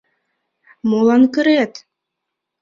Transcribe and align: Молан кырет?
Молан 0.89 1.23
кырет? 1.33 1.73